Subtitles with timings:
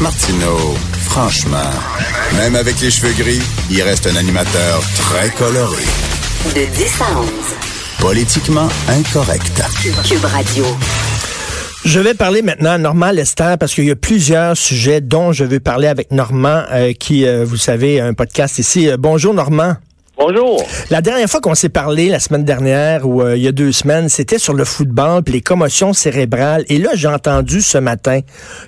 [0.00, 1.70] Martineau, franchement,
[2.36, 3.40] même avec les cheveux gris,
[3.70, 5.82] il reste un animateur très coloré.
[6.54, 7.28] De 10 à 11.
[8.00, 9.62] Politiquement incorrect.
[10.08, 10.64] Cube Radio.
[11.84, 15.44] Je vais parler maintenant à Normand Lester parce qu'il y a plusieurs sujets dont je
[15.44, 18.88] veux parler avec Normand, euh, qui, euh, vous savez, a un podcast ici.
[18.88, 19.76] Euh, bonjour Normand.
[20.16, 20.62] Bonjour.
[20.90, 23.72] La dernière fois qu'on s'est parlé, la semaine dernière ou euh, il y a deux
[23.72, 26.64] semaines, c'était sur le football puis les commotions cérébrales.
[26.68, 28.20] Et là, j'ai entendu ce matin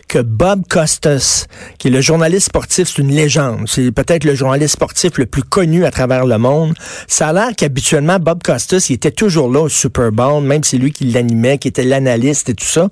[0.08, 1.46] que Bob Costas,
[1.78, 3.66] qui est le journaliste sportif, c'est une légende.
[3.68, 6.74] C'est peut-être le journaliste sportif le plus connu à travers le monde.
[7.06, 10.78] Ça a l'air qu'habituellement, Bob Costas, il était toujours là au Super Bowl, même c'est
[10.78, 12.88] lui qui l'animait, qui était l'analyste et tout ça.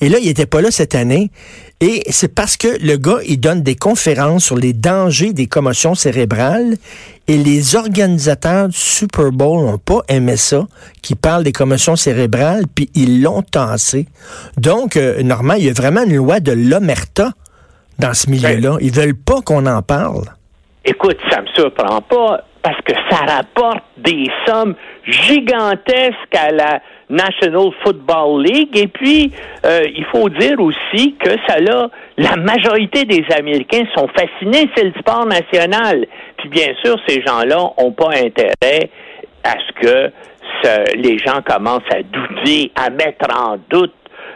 [0.00, 1.32] Et là, il était pas là cette année.
[1.80, 5.94] Et c'est parce que le gars, il donne des conférences sur les dangers des commotions
[5.94, 6.76] cérébrales
[7.28, 10.66] et les organisateurs du Super Bowl n'ont pas aimé ça,
[11.02, 14.06] qui parlent des commotions cérébrales, puis ils l'ont tassé.
[14.56, 17.32] Donc, euh, normalement, il y a vraiment une loi de l'omerta
[17.98, 18.78] dans ce milieu-là.
[18.80, 20.24] Ils veulent pas qu'on en parle.
[20.84, 27.70] Écoute, ça me surprend pas parce que ça rapporte des sommes gigantesques à la National
[27.84, 28.76] Football League.
[28.76, 29.32] Et puis,
[29.64, 34.82] euh, il faut dire aussi que ça là, la majorité des Américains sont fascinés, c'est
[34.82, 36.06] le sport national.
[36.38, 38.90] Puis bien sûr, ces gens-là n'ont pas intérêt
[39.44, 40.12] à ce que
[40.96, 43.94] les gens commencent à douter, à mettre en doute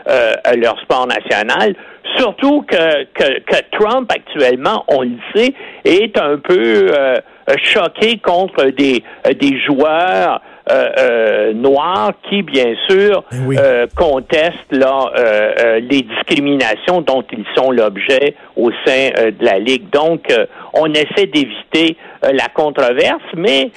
[0.09, 1.75] euh, leur sport national.
[2.17, 7.17] Surtout que, que, Trump, actuellement, on le sait, est un peu euh,
[7.63, 9.03] choqué contre des,
[9.41, 15.11] des joueurs euh, euh, noirs qui, bien sûr, Eh euh, contestent là,
[15.81, 19.91] les discriminations dont ils sont l'objet au sein de la Ligue.
[19.91, 20.27] Donc,
[20.75, 23.71] on essaie d'éviter la controverse, mais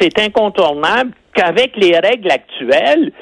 [0.00, 3.12] c'est incontournable qu'avec les règles actuelles,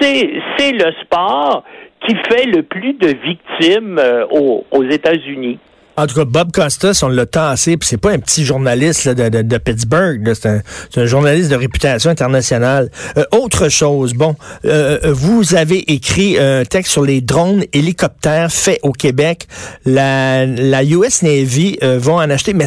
[0.00, 1.64] c'est le sport
[2.06, 5.58] qui fait le plus de victimes aux, aux États-Unis.
[5.98, 9.58] En tout cas, Bob Costas, on l'a tassé, puis c'est pas un petit journaliste de,
[9.58, 12.88] Pittsburgh, c'est un, journaliste de réputation internationale.
[13.16, 18.78] Euh, autre chose, bon, euh, vous avez écrit un texte sur les drones hélicoptères faits
[18.84, 19.48] au Québec.
[19.84, 20.44] La,
[20.84, 22.66] US Navy euh, vont en acheter, mais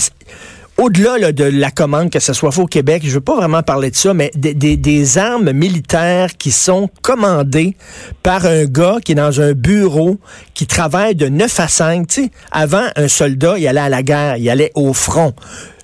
[0.78, 3.96] au-delà de la commande, que ce soit au Québec, je veux pas vraiment parler de
[3.96, 7.76] ça, mais des, des, des, armes militaires qui sont commandées
[8.24, 10.18] par un gars qui est dans un bureau,
[10.54, 12.08] qui travaille de 9 à 5.
[12.08, 15.34] Tu sais, avant, un soldat, il allait à la guerre, il allait au front.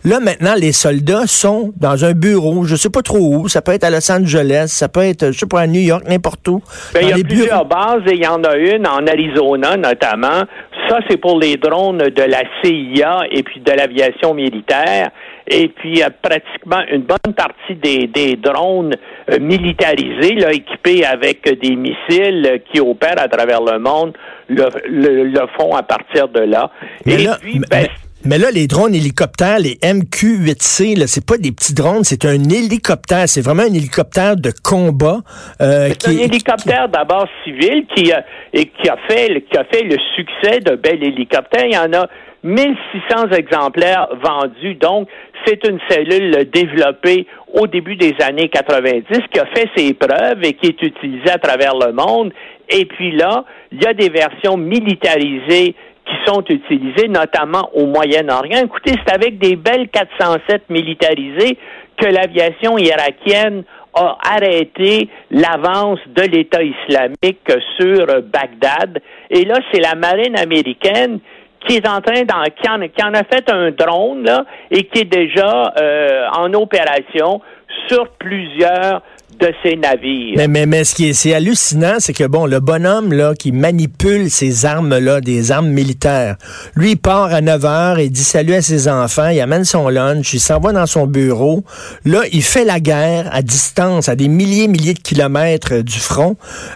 [0.07, 3.73] Là, maintenant, les soldats sont dans un bureau, je sais pas trop où, ça peut
[3.73, 6.61] être à Los Angeles, ça peut être, je sais pas, à New York, n'importe où.
[6.93, 10.43] Ben, il y a plusieurs bases et il y en a une en Arizona, notamment.
[10.87, 15.09] Ça, c'est pour les drones de la CIA et puis de l'aviation militaire.
[15.47, 18.95] Et puis, pratiquement une bonne partie des, des drones
[19.31, 24.13] euh, militarisés, là, équipés avec des missiles qui opèrent à travers le monde,
[24.49, 26.69] le, le, le font à partir de là.
[27.05, 27.89] Mais et là, puis, ben, mais...
[28.25, 32.43] Mais là, les drones hélicoptères, les MQ-8C, là, c'est pas des petits drones, c'est un
[32.49, 33.29] hélicoptère.
[33.29, 35.19] C'est vraiment un hélicoptère de combat.
[35.61, 39.83] Euh, c'est un hélicoptère d'abord civil qui a, et qui a fait, qui a fait
[39.83, 41.65] le succès de bel hélicoptère.
[41.65, 42.07] Il y en a
[42.43, 44.75] 1600 exemplaires vendus.
[44.75, 45.07] Donc,
[45.45, 50.53] c'est une cellule développée au début des années 90 qui a fait ses preuves et
[50.53, 52.33] qui est utilisée à travers le monde.
[52.69, 55.75] Et puis là, il y a des versions militarisées
[56.07, 58.63] qui sont utilisées, notamment au Moyen-Orient.
[58.63, 61.57] Écoutez, c'est avec des belles 407 militarisées
[61.97, 63.63] que l'aviation irakienne
[63.93, 69.01] a arrêté l'avance de l'État islamique sur Bagdad.
[69.29, 71.19] Et là, c'est la marine américaine
[71.67, 74.99] qui est en train d'en, qui qui en a fait un drone là et qui
[74.99, 77.41] est déjà euh, en opération
[77.87, 79.01] sur plusieurs
[79.39, 80.33] de ces navires.
[80.37, 83.51] Mais, mais, mais ce qui est, c'est hallucinant, c'est que bon, le bonhomme là qui
[83.51, 86.37] manipule ces armes-là, des armes militaires,
[86.75, 89.89] lui il part à 9 heures, il dit salut à ses enfants, il amène son
[89.89, 91.63] lunch, il s'en va dans son bureau.
[92.05, 96.35] Là, il fait la guerre à distance, à des milliers, milliers de kilomètres du front.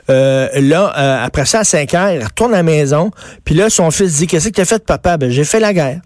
[0.09, 3.11] Euh, là, euh, après ça, à 5 heures, il retourne à la maison,
[3.45, 5.73] puis là, son fils dit qu'est-ce que tu as fait, papa Ben j'ai fait la
[5.73, 6.01] guerre.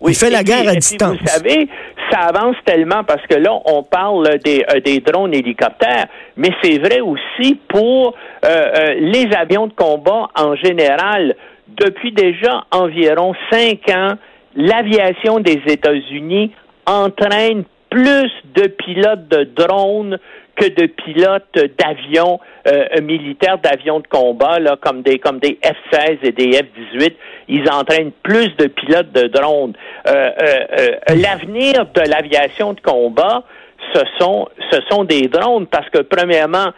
[0.00, 1.16] Oui, il fait la guerre puis, à distance.
[1.18, 1.68] Vous savez,
[2.10, 6.06] ça avance tellement parce que là, on parle des, euh, drones hélicoptères,
[6.36, 8.14] mais c'est vrai aussi pour
[8.44, 11.34] euh, euh, les avions de combat en général.
[11.68, 14.14] Depuis déjà environ cinq ans,
[14.54, 16.52] l'aviation des États-Unis
[16.86, 17.64] entraîne
[17.94, 20.18] plus de pilotes de drones
[20.56, 26.18] que de pilotes d'avions euh, militaires, d'avions de combat, là, comme des comme des F-16
[26.24, 27.12] et des F-18.
[27.48, 29.74] Ils entraînent plus de pilotes de drones.
[30.08, 33.44] Euh, euh, L'avenir de l'aviation de combat,
[33.92, 36.72] ce sont ce sont des drones parce que premièrement,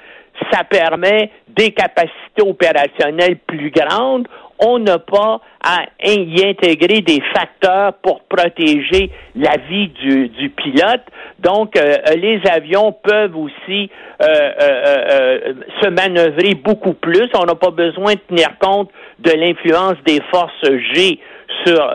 [0.53, 4.29] ça permet des capacités opérationnelles plus grandes.
[4.59, 11.03] On n'a pas à y intégrer des facteurs pour protéger la vie du, pilote.
[11.41, 13.91] Donc, euh, les avions peuvent aussi
[14.23, 17.29] euh, euh, se manœuvrer beaucoup plus.
[17.35, 21.19] On n'a pas besoin de tenir compte de l'influence des forces G
[21.65, 21.93] sur,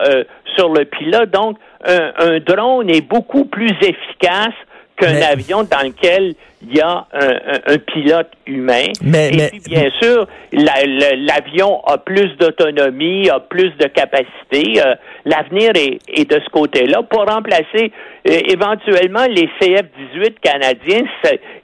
[0.56, 1.30] sur le pilote.
[1.30, 4.54] Donc, un drone est beaucoup plus efficace
[5.02, 6.34] qu'un avion dans lequel
[6.64, 8.92] il y a un, pilote humain.
[9.04, 14.80] Et puis, bien sûr, l'avion a plus d'autonomie, a plus de capacité.
[14.80, 14.94] Euh,
[15.24, 17.02] l'avenir est, de ce côté-là.
[17.02, 17.90] Pour remplacer
[18.28, 21.02] euh, éventuellement les CF-18 canadiens,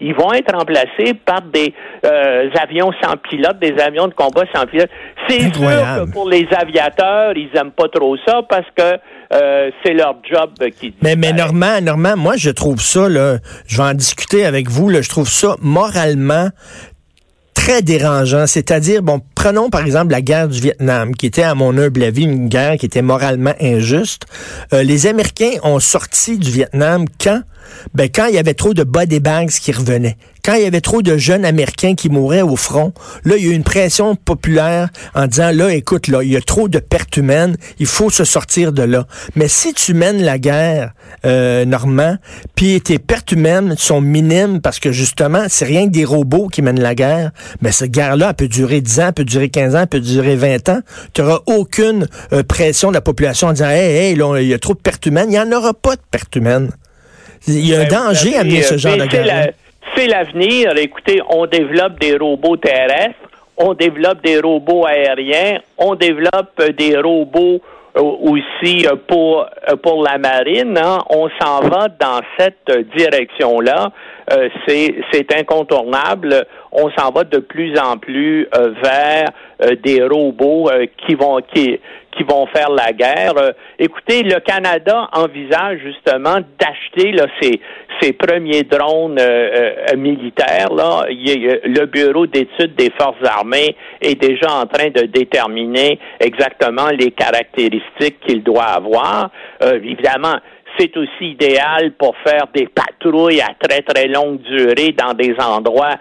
[0.00, 1.72] ils vont être remplacés par des
[2.04, 4.90] euh, avions sans pilote, des avions de combat sans pilote.
[5.28, 8.98] C'est sûr que pour les aviateurs, ils aiment pas trop ça parce que
[9.84, 10.50] c'est leur job
[10.80, 10.94] qui.
[11.02, 14.88] Mais, mais Normand, Normand, moi je trouve ça là, je vais en discuter avec vous
[15.02, 16.48] je trouve ça moralement
[17.82, 18.46] dérangeant.
[18.46, 22.24] C'est-à-dire, bon, prenons par exemple la guerre du Vietnam, qui était à mon humble avis
[22.24, 24.22] une guerre qui était moralement injuste.
[24.72, 27.42] Euh, les Américains ont sorti du Vietnam quand?
[27.94, 30.16] Ben, quand il y avait trop de body bags qui revenaient
[30.48, 32.94] quand il y avait trop de jeunes Américains qui mouraient au front,
[33.24, 36.36] là, il y a eu une pression populaire en disant, là, écoute, là, il y
[36.36, 39.06] a trop de pertes humaines, il faut se sortir de là.
[39.36, 40.92] Mais si tu mènes la guerre,
[41.26, 42.16] euh, Normand,
[42.54, 46.62] puis tes pertes humaines sont minimes parce que justement, c'est rien que des robots qui
[46.62, 47.30] mènent la guerre,
[47.60, 50.80] mais cette guerre-là peut durer 10 ans, peut durer 15 ans, peut durer 20 ans.
[51.12, 54.54] Tu n'auras aucune euh, pression de la population en disant, hey, hey, là, il y
[54.54, 55.26] a trop de pertes humaines.
[55.28, 56.70] Il n'y en aura pas de pertes humaines.
[57.48, 59.52] Il y a un ben, danger à mener ce genre de guerre
[59.98, 60.76] c'est l'avenir.
[60.76, 63.14] Écoutez, on développe des robots terrestres,
[63.56, 67.60] on développe des robots aériens, on développe des robots
[67.96, 70.78] euh, aussi euh, pour euh, pour la marine.
[70.78, 70.98] Hein.
[71.10, 73.90] On s'en va dans cette direction-là.
[74.66, 76.46] c'est c'est incontournable.
[76.70, 78.46] On s'en va de plus en plus
[78.82, 79.30] vers
[79.82, 81.80] des robots qui vont qui
[82.18, 83.34] qui vont faire la guerre.
[83.78, 87.26] écoutez, le Canada envisage justement d'acheter là,
[88.00, 94.52] ces premiers drones euh, euh, militaires, là, le Bureau d'études des forces armées est déjà
[94.52, 99.30] en train de déterminer exactement les caractéristiques qu'il doit avoir.
[99.62, 100.36] Euh, évidemment,
[100.78, 105.96] c'est aussi idéal pour faire des patrouilles à très très longue durée dans des endroits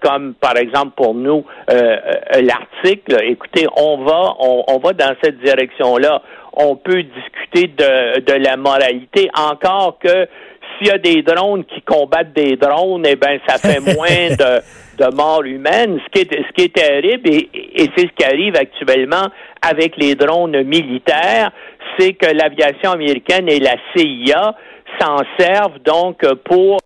[0.00, 3.04] comme par exemple pour nous l'Arctique.
[3.22, 6.22] Écoutez, on va on, on va dans cette direction-là.
[6.52, 10.26] On peut discuter de, de la moralité encore que
[10.80, 15.04] s'il y a des drones qui combattent des drones, eh ben ça fait moins de,
[15.04, 16.00] de morts humaines.
[16.04, 19.28] Ce qui est, ce qui est terrible, et, et c'est ce qui arrive actuellement
[19.62, 21.50] avec les drones militaires,
[21.98, 24.54] c'est que l'aviation américaine et la CIA
[25.00, 26.78] s'en servent donc pour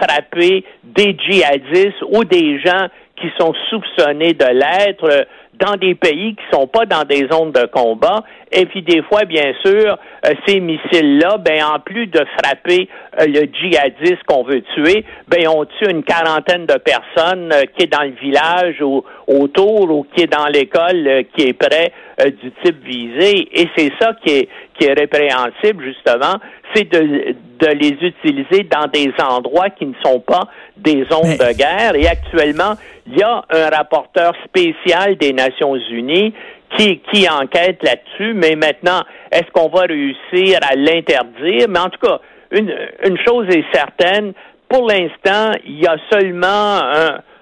[0.00, 2.88] frapper des djihadistes ou des gens
[3.20, 5.26] qui sont soupçonnés de l'être
[5.58, 8.24] dans des pays qui sont pas dans des zones de combat.
[8.52, 12.88] Et puis des fois, bien sûr, euh, ces missiles-là, ben en plus de frapper
[13.20, 17.84] euh, le djihadiste qu'on veut tuer, ben on tue une quarantaine de personnes euh, qui
[17.84, 22.50] est dans le village ou autour ou qui est dans l'école qui est près du
[22.64, 23.48] type visé.
[23.52, 24.48] Et c'est ça qui est
[24.78, 26.38] qui est répréhensible justement,
[26.74, 31.56] c'est de, de les utiliser dans des endroits qui ne sont pas des zones de
[31.56, 31.94] guerre.
[31.94, 32.74] Et actuellement,
[33.06, 35.45] il y a un rapporteur spécial des Nations
[35.90, 36.32] Unies
[36.76, 41.66] qui, enquête là-dessus, mais maintenant, est-ce qu'on va réussir à l'interdire?
[41.68, 44.32] Mais en tout cas, une, chose est certaine,
[44.68, 46.80] pour l'instant, il y a seulement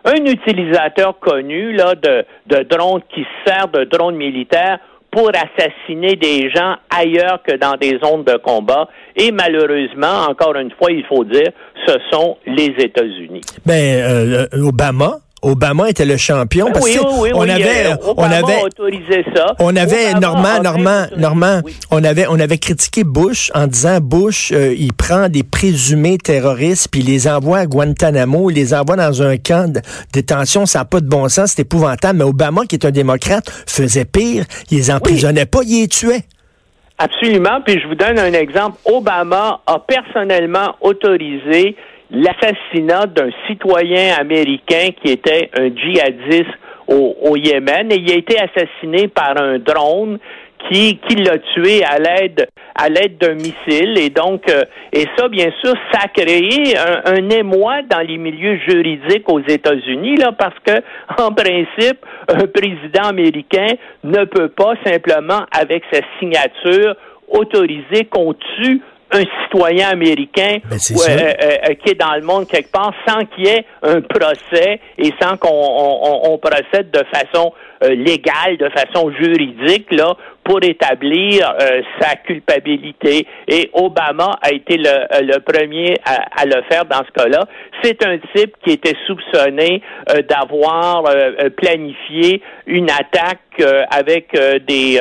[0.07, 4.79] un, utilisateur connu là, de, drones qui sert de drones militaires
[5.11, 8.89] pour assassiner des gens ailleurs que dans des zones de combat.
[9.17, 11.51] Et malheureusement, encore une fois, il faut dire,
[11.87, 13.43] ce sont les États-Unis.
[13.65, 19.25] Ben, euh, Obama Obama était le champion parce oui, oui, on avait, on avait, autorisé
[19.35, 19.55] ça.
[19.59, 21.61] On avait Normand, Normand, Normand,
[21.91, 26.89] on avait, on avait critiqué Bush en disant Bush, euh, il prend des présumés terroristes
[26.91, 29.81] puis il les envoie à Guantanamo, il les envoie dans un camp de
[30.13, 32.19] détention, ça n'a pas de bon sens, c'est épouvantable.
[32.19, 36.25] Mais Obama, qui est un démocrate, faisait pire, il les emprisonnait pas, il les tuait.
[36.99, 37.61] Absolument.
[37.65, 38.79] Puis je vous donne un exemple.
[38.85, 41.77] Obama a personnellement autorisé
[42.11, 47.91] l'assassinat d'un citoyen américain qui était un djihadiste au, Yémen.
[47.91, 50.19] Et il a été assassiné par un drone
[50.69, 52.47] qui, qui l'a tué à l'aide
[52.77, 53.97] à l'aide d'un missile.
[53.99, 58.59] Et donc euh, et ça bien sûr ça a créé un, émoi dans les milieux
[58.69, 60.83] juridiques aux États-Unis là parce que
[61.23, 63.69] en principe un président américain
[64.03, 66.97] ne peut pas simplement avec sa signature
[67.29, 68.81] autoriser qu'on tue
[69.13, 71.33] un citoyen américain ben, euh, euh,
[71.69, 75.13] euh, qui est dans le monde quelque part sans qu'il y ait un procès et
[75.21, 81.55] sans qu'on on, procède de façon légale, de façon juridique, là, pour établir
[82.01, 83.27] sa culpabilité.
[83.49, 87.47] Et Obama a été le, premier à, le faire dans ce cas-là.
[87.83, 89.83] C'est un type qui était soupçonné
[90.29, 91.05] d'avoir
[91.57, 94.37] planifié une attaque avec
[94.67, 95.01] des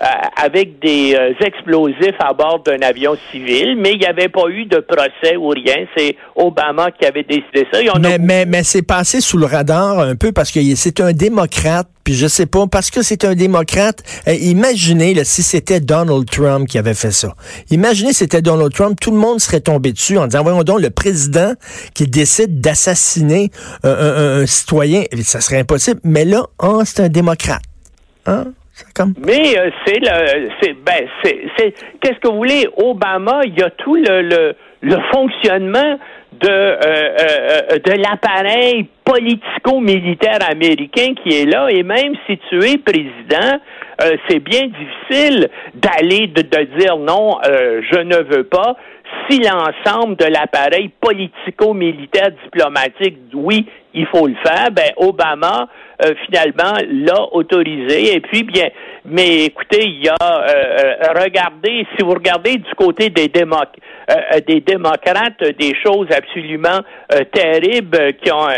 [0.00, 0.04] euh,
[0.40, 4.64] avec des euh, explosifs à bord d'un avion civil, mais il n'y avait pas eu
[4.64, 5.74] de procès ou rien.
[5.96, 7.80] C'est Obama qui avait décidé ça.
[7.98, 11.88] mais, mais, mais c'est passé sous le radar un peu parce que c'est un démocrate,
[12.04, 14.04] puis je sais pas, parce que c'est un démocrate.
[14.28, 14.36] Euh,
[14.68, 17.34] imaginez si c'était Donald Trump qui avait fait ça.
[17.70, 20.80] Imaginez si c'était Donald Trump, tout le monde serait tombé dessus en disant, voyons donc,
[20.80, 21.52] le président
[21.94, 23.50] qui décide d'assassiner
[23.82, 26.00] un, citoyen, ça serait impossible.
[26.04, 27.62] Mais là, oh, c'est un démocrate.
[28.26, 28.44] Hein?
[29.26, 33.70] Mais euh, c'est le, c'est, ben, c'est, qu'est-ce que vous voulez, Obama, il y a
[33.70, 35.98] tout le, le, le fonctionnement
[36.40, 42.78] de, euh, euh, de l'appareil politico-militaire américain qui est là, et même si tu es
[42.78, 43.58] président,
[44.28, 48.76] c'est bien difficile d'aller de, de dire non, je ne veux pas
[49.28, 55.68] si l'ensemble de l'appareil politico-militaire diplomatique, oui, il faut le faire, ben Obama
[56.04, 58.14] euh, finalement l'a autorisé.
[58.14, 58.68] Et puis bien,
[59.04, 63.76] mais écoutez, il y a euh, euh, regardez, si vous regardez du côté des démocrates,
[64.46, 66.80] des démocrates, des choses absolument
[67.32, 68.48] terribles qui ont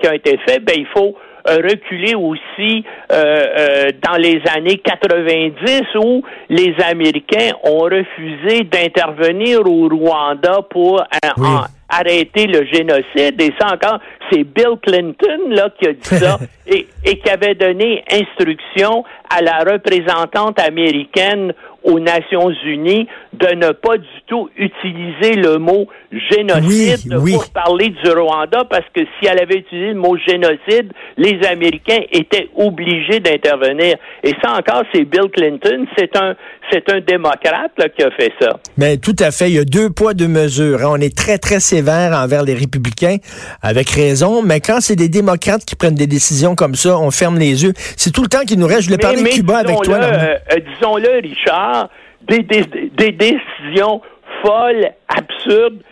[0.00, 1.14] qui ont été faites, ben il faut
[1.56, 11.00] reculer aussi dans les années 90 où les Américains ont refusé d'intervenir au Rwanda pour
[11.00, 13.40] un, arrêter le génocide.
[13.40, 13.98] Et ça encore,
[14.30, 19.42] c'est Bill Clinton là qui a dit ça et, et qui avait donné instruction à
[19.42, 21.52] la représentante américaine
[21.82, 23.08] aux Nations Unies
[23.38, 29.00] de ne pas du tout utiliser le mot génocide pour parler du Rwanda parce que
[29.00, 33.96] si elle avait utilisé le mot génocide, les Américains étaient obligés d'intervenir.
[34.24, 36.34] Et ça encore, c'est Bill Clinton, c'est un
[36.70, 38.58] c'est un démocrate là, qui a fait ça.
[38.76, 40.82] Mais tout à fait, il y a deux poids deux mesures.
[40.82, 40.90] Hein.
[40.90, 43.16] On est très très sévère envers les républicains
[43.62, 47.38] avec raison, mais quand c'est des démocrates qui prennent des décisions comme ça, on ferme
[47.38, 47.72] les yeux.
[47.96, 48.82] C'est tout le temps qu'il nous reste.
[48.82, 49.96] Je voulais parler de Cuba avec toi.
[49.96, 51.88] Euh, euh, disons-le, Richard,
[52.26, 54.00] des, des, décisions
[54.42, 55.82] folles, absurdes,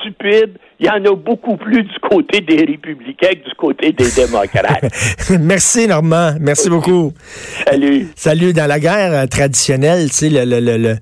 [0.00, 0.58] stupides.
[0.78, 4.84] Il y en a beaucoup plus du côté des républicains que du côté des démocrates.
[5.40, 6.32] Merci, Normand.
[6.40, 7.12] Merci beaucoup.
[7.66, 8.08] Salut.
[8.14, 8.52] Salut.
[8.52, 10.96] Dans la guerre euh, traditionnelle, tu sais, le, le, le le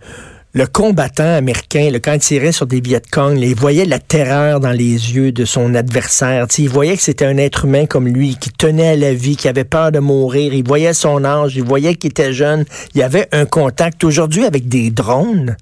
[0.66, 4.70] combattant américain, le, quand il tirait sur des Viet Cong, il voyait la terreur dans
[4.70, 6.46] les yeux de son adversaire.
[6.58, 9.48] il voyait que c'était un être humain comme lui, qui tenait à la vie, qui
[9.48, 10.54] avait peur de mourir.
[10.54, 12.64] Il voyait son âge, il voyait qu'il était jeune.
[12.94, 14.04] Il y avait un contact.
[14.04, 15.56] Aujourd'hui, avec des drones,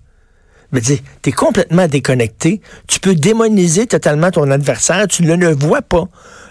[0.73, 2.61] mais tu es complètement déconnecté.
[2.89, 5.07] Tu peux démoniser totalement ton adversaire.
[5.07, 6.05] Tu ne le vois pas.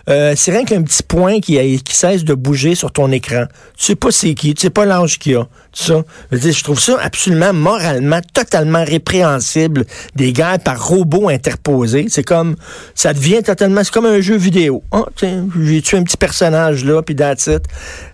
[0.09, 3.45] Euh, c'est rien qu'un petit point qui, qui cesse de bouger sur ton écran.
[3.77, 5.47] Tu sais pas c'est qui, tu sais pas l'ange qu'il a.
[5.73, 6.03] Ça.
[6.31, 9.85] Je, trouve ça absolument moralement totalement répréhensible
[10.15, 12.07] des guerres par robots interposés.
[12.09, 12.55] C'est comme
[12.95, 14.83] ça devient totalement c'est comme un jeu vidéo.
[14.91, 17.49] Oh, j'ai tué un petit personnage là puis that's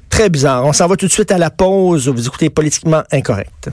[0.10, 0.66] Très bizarre.
[0.66, 2.08] On s'en va tout de suite à la pause.
[2.08, 3.70] Vous écoutez politiquement incorrect.